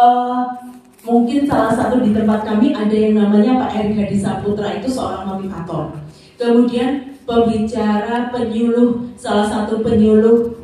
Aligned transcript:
uh, 0.00 0.42
mungkin 1.04 1.44
salah 1.44 1.72
satu 1.76 2.00
di 2.00 2.16
tempat 2.16 2.44
kami 2.48 2.72
ada 2.72 2.92
yang 2.92 3.20
namanya 3.20 3.60
Pak 3.60 3.70
Erik 3.76 3.96
Hadi 4.00 4.16
Saputra 4.16 4.80
itu 4.80 4.88
seorang 4.88 5.28
motivator. 5.28 5.92
Kemudian 6.40 7.20
pembicara 7.28 8.32
penyuluh 8.32 9.12
salah 9.20 9.46
satu 9.46 9.84
penyuluh 9.84 10.56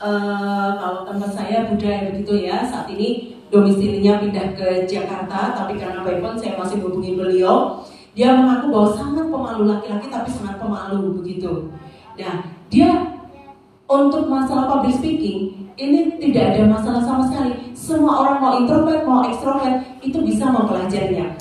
uh, 0.00 0.70
kalau 0.80 1.04
tempat 1.04 1.30
saya 1.36 1.68
budaya 1.68 2.08
begitu 2.10 2.48
ya 2.48 2.64
saat 2.64 2.88
ini 2.88 3.36
domisilinya 3.52 4.22
pindah 4.22 4.56
ke 4.56 4.88
Jakarta 4.88 5.52
tapi 5.52 5.76
karena 5.76 6.00
phone 6.02 6.38
saya 6.40 6.56
masih 6.56 6.80
hubungi 6.80 7.18
beliau 7.18 7.84
dia 8.14 8.34
mengaku 8.34 8.74
bahwa 8.74 8.90
sangat 8.90 9.26
pemalu 9.30 9.62
laki-laki 9.70 10.06
tapi 10.10 10.30
sangat 10.32 10.56
pemalu 10.58 11.20
begitu 11.20 11.68
nah 12.16 12.42
dia 12.70 13.20
untuk 13.90 14.30
masalah 14.30 14.70
public 14.70 14.94
speaking 14.98 15.59
ini 15.76 16.18
tidak 16.18 16.56
ada 16.56 16.62
masalah 16.66 17.02
sama 17.02 17.22
sekali. 17.28 17.74
Semua 17.76 18.24
orang 18.24 18.36
mau 18.42 18.52
introvert, 18.58 19.02
mau 19.06 19.22
ekstrovert, 19.26 19.84
itu 20.00 20.18
bisa 20.24 20.48
mempelajarinya. 20.50 21.36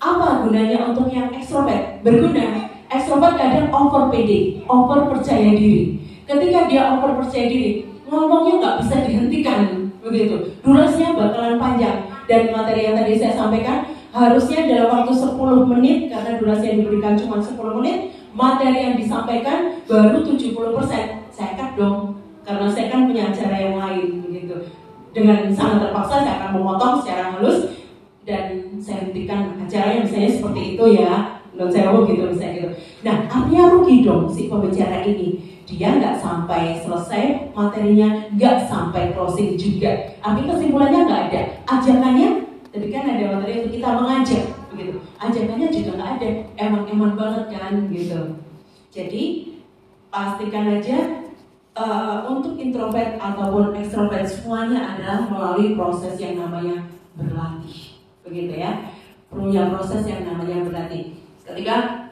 Apa 0.00 0.44
gunanya 0.44 0.92
untuk 0.92 1.12
yang 1.12 1.28
ekstrovert? 1.32 2.00
Berguna. 2.00 2.68
Ekstrovert 2.90 3.38
kadang 3.38 3.70
over 3.70 4.10
PD, 4.10 4.64
over 4.66 5.06
percaya 5.12 5.54
diri. 5.54 6.00
Ketika 6.26 6.66
dia 6.66 6.96
over 6.96 7.20
percaya 7.22 7.46
diri, 7.46 7.86
ngomongnya 8.10 8.54
nggak 8.58 8.76
bisa 8.82 8.94
dihentikan, 9.06 9.60
begitu. 10.02 10.58
Durasinya 10.66 11.14
bakalan 11.14 11.56
panjang. 11.60 12.10
Dan 12.26 12.50
materi 12.54 12.86
yang 12.86 12.96
tadi 12.98 13.18
saya 13.18 13.34
sampaikan, 13.34 13.86
harusnya 14.10 14.66
dalam 14.66 14.90
waktu 14.90 15.12
10 15.14 15.70
menit, 15.70 16.10
karena 16.10 16.38
durasi 16.38 16.64
yang 16.66 16.78
diberikan 16.82 17.14
cuma 17.18 17.38
10 17.38 17.78
menit, 17.82 17.98
materi 18.34 18.78
yang 18.90 18.94
disampaikan 18.98 19.82
baru 19.86 20.22
70%. 20.22 21.30
Saya 21.30 21.50
cut 21.58 21.70
dong, 21.74 22.18
karena 22.46 22.66
saya 22.70 22.86
kan 22.90 23.10
punya 23.10 23.30
acara 23.30 23.49
dengan 25.10 25.50
sangat 25.50 25.88
terpaksa 25.88 26.22
saya 26.22 26.34
akan 26.38 26.50
memotong 26.58 26.94
secara 27.02 27.22
halus 27.34 27.74
dan 28.22 28.74
saya 28.78 29.10
hentikan 29.10 29.58
acaranya. 29.58 30.06
Misalnya 30.06 30.30
seperti 30.30 30.60
itu 30.76 30.84
ya 30.98 31.42
menurut 31.50 31.72
saya 31.74 31.86
oh 31.90 32.06
gitu 32.06 32.30
misalnya 32.30 32.54
gitu. 32.56 32.68
Nah 33.02 33.16
artinya 33.26 33.62
rugi 33.74 33.96
dong 34.06 34.30
si 34.30 34.46
pembicara 34.46 35.02
ini. 35.02 35.58
Dia 35.70 36.02
nggak 36.02 36.18
sampai 36.18 36.82
selesai 36.82 37.54
materinya 37.54 38.26
nggak 38.34 38.66
sampai 38.66 39.14
closing 39.14 39.54
juga. 39.54 40.18
Artinya 40.18 40.58
kesimpulannya 40.58 41.00
nggak 41.06 41.22
ada. 41.30 41.40
Ajakannya 41.66 42.28
tapi 42.70 42.86
kan 42.94 43.02
ada 43.02 43.24
materi 43.34 43.66
untuk 43.66 43.72
kita 43.78 43.88
mengajak 43.98 44.44
begitu. 44.70 44.98
Ajakannya 45.18 45.68
juga 45.70 45.90
nggak 45.98 46.10
ada. 46.18 46.28
Emang-emang 46.58 47.14
banget 47.18 47.44
kan 47.54 47.74
gitu. 47.90 48.20
Jadi 48.90 49.22
pastikan 50.10 50.66
aja 50.74 51.22
uh, 51.78 52.26
introvert 52.90 53.22
ataupun 53.22 53.64
ekstrovert 53.78 54.26
semuanya 54.26 54.98
adalah 54.98 55.22
melalui 55.30 55.78
proses 55.78 56.18
yang 56.18 56.42
namanya 56.42 56.90
berlatih, 57.14 57.94
begitu 58.26 58.58
ya. 58.58 58.90
Punya 59.30 59.70
proses 59.70 60.02
yang 60.10 60.26
namanya 60.26 60.66
berlatih. 60.66 61.14
Ketika 61.46 62.10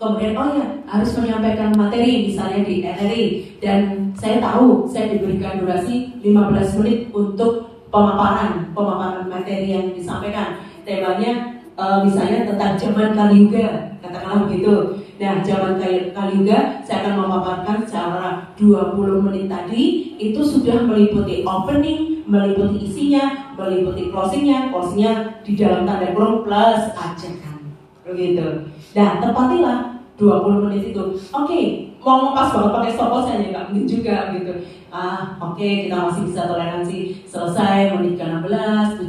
kemudian 0.00 0.32
oh 0.32 0.48
ya 0.56 0.64
harus 0.88 1.12
menyampaikan 1.20 1.76
materi 1.76 2.32
misalnya 2.32 2.64
di 2.64 2.80
NRI 2.80 3.24
dan 3.60 4.10
saya 4.16 4.40
tahu 4.40 4.88
saya 4.88 5.12
diberikan 5.12 5.60
durasi 5.60 6.16
15 6.24 6.80
menit 6.80 7.12
untuk 7.12 7.84
pemaparan 7.92 8.72
pemaparan 8.72 9.28
materi 9.28 9.76
yang 9.76 9.92
disampaikan. 9.92 10.64
Temanya 10.88 11.60
uh, 11.76 12.00
misalnya 12.00 12.48
tentang 12.48 12.80
zaman 12.80 13.12
Kaliuga, 13.12 13.92
katakanlah 14.00 14.48
begitu. 14.48 15.03
Nah, 15.24 15.40
zaman 15.40 15.80
Kaliuga 16.12 16.84
saya 16.84 17.00
akan 17.00 17.24
memaparkan 17.24 17.80
secara 17.80 18.52
20 18.60 19.24
menit 19.24 19.48
tadi 19.48 20.12
itu 20.20 20.36
sudah 20.44 20.84
meliputi 20.84 21.40
opening, 21.48 22.28
meliputi 22.28 22.84
isinya, 22.84 23.56
meliputi 23.56 24.12
closingnya, 24.12 24.68
closingnya 24.68 25.40
di 25.40 25.56
dalam 25.56 25.88
tanda 25.88 26.12
kurung 26.12 26.44
plus 26.44 26.92
ajakan. 26.92 27.72
Begitu. 28.04 28.68
Nah, 28.92 29.16
tepatilah 29.24 30.04
20 30.20 30.68
menit 30.68 30.92
itu. 30.92 31.16
Oke, 31.16 31.32
okay, 31.32 31.64
mau 32.04 32.28
ngepas 32.28 32.52
banget 32.52 32.72
pakai 32.76 32.92
stopwatch 32.92 33.24
saya 33.32 33.48
nggak 33.48 33.66
mungkin 33.72 33.88
juga 33.88 34.28
gitu. 34.36 34.52
Ah, 34.92 35.40
oke 35.40 35.56
okay, 35.56 35.88
kita 35.88 36.04
masih 36.04 36.28
bisa 36.28 36.44
toleransi 36.44 36.98
selesai 37.24 37.96
menit 37.96 38.20
ke-16, 38.20 39.00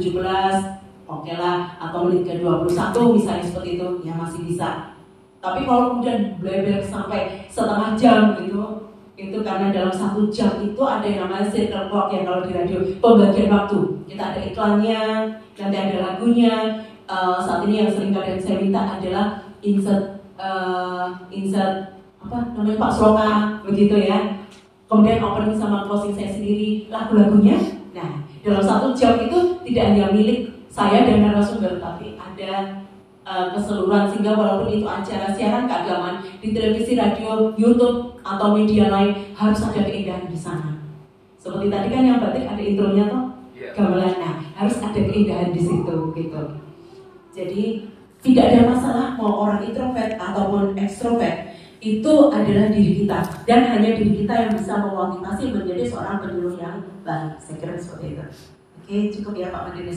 oke 1.04 1.28
okay 1.28 1.36
lah 1.36 1.76
atau 1.76 2.08
menit 2.08 2.24
ke-21 2.24 2.96
misalnya 3.12 3.44
seperti 3.44 3.76
itu 3.76 3.88
ya 4.00 4.16
masih 4.16 4.40
bisa 4.48 4.95
tapi 5.46 5.62
kalau 5.62 5.94
kemudian 5.94 6.42
bleber 6.42 6.82
sampai 6.82 7.46
setengah 7.46 7.94
jam 7.94 8.34
gitu, 8.42 8.90
itu 9.14 9.38
karena 9.46 9.70
dalam 9.70 9.94
satu 9.94 10.26
jam 10.26 10.58
itu 10.58 10.82
ada 10.82 11.06
yang 11.06 11.30
namanya 11.30 11.46
circle 11.46 11.86
clock 11.86 12.10
ya 12.10 12.26
kalau 12.26 12.42
di 12.42 12.50
radio 12.50 12.78
pembagian 12.98 13.54
waktu. 13.54 13.78
Kita 14.10 14.22
ada 14.34 14.40
iklannya, 14.42 15.02
nanti 15.54 15.76
ada 15.78 15.96
lagunya. 16.02 16.82
Uh, 17.06 17.38
saat 17.38 17.62
ini 17.62 17.86
yang 17.86 17.90
sering 17.94 18.10
kalian 18.10 18.42
saya 18.42 18.58
minta 18.58 18.98
adalah 18.98 19.46
insert 19.62 20.26
uh, 20.34 21.14
insert 21.30 21.94
apa 22.18 22.50
namanya 22.58 22.82
Pak 22.82 22.90
Sloka 22.90 23.30
begitu 23.62 23.94
ya. 24.02 24.42
Kemudian 24.90 25.22
opening 25.22 25.54
sama 25.54 25.86
closing 25.86 26.18
saya 26.18 26.34
sendiri 26.34 26.90
lagu-lagunya. 26.90 27.62
Nah 27.94 28.26
dalam 28.42 28.62
satu 28.66 28.90
jam 28.98 29.22
itu 29.22 29.62
tidak 29.62 29.94
hanya 29.94 30.10
milik 30.10 30.50
saya 30.66 31.06
dan 31.06 31.22
narasumber 31.22 31.78
tapi 31.78 32.18
ada 32.18 32.82
uh, 33.26 33.50
keseluruhan 33.52 34.06
sehingga 34.08 34.38
walaupun 34.38 34.70
itu 34.70 34.86
acara 34.86 35.34
siaran 35.34 35.66
keagamaan 35.66 36.22
di 36.38 36.54
televisi, 36.54 36.94
radio, 36.94 37.50
YouTube 37.58 38.22
atau 38.22 38.54
media 38.54 38.86
lain 38.88 39.34
harus 39.34 39.60
ada 39.66 39.82
keindahan 39.82 40.30
di 40.30 40.38
sana. 40.38 40.78
Seperti 41.36 41.66
tadi 41.66 41.88
kan 41.90 42.02
yang 42.06 42.18
batik 42.22 42.46
ada 42.46 42.62
intronya 42.62 43.04
toh 43.10 43.24
yeah. 43.58 43.74
gamelan, 43.74 44.14
nah 44.22 44.34
harus 44.54 44.78
ada 44.78 45.00
keindahan 45.02 45.50
di 45.50 45.62
situ 45.62 45.96
gitu. 46.14 46.42
Jadi 47.34 47.62
tidak 48.24 48.44
ada 48.50 48.60
masalah 48.72 49.06
mau 49.14 49.44
orang 49.46 49.62
introvert 49.62 50.18
ataupun 50.18 50.74
ekstrovert 50.74 51.54
itu 51.78 52.14
adalah 52.34 52.72
diri 52.72 53.04
kita 53.04 53.20
dan 53.46 53.60
hanya 53.70 53.94
diri 53.94 54.24
kita 54.24 54.34
yang 54.34 54.52
bisa 54.58 54.74
memotivasi 54.80 55.54
menjadi 55.54 55.86
seorang 55.86 56.18
penyuluh 56.18 56.58
yang 56.58 56.82
baik. 57.06 57.38
Saya 57.38 57.56
kira 57.62 57.78
seperti 57.78 58.18
itu. 58.18 58.24
Oke, 58.82 58.96
cukup 59.14 59.34
ya 59.38 59.54
Pak 59.54 59.70
Madinis. 59.70 59.94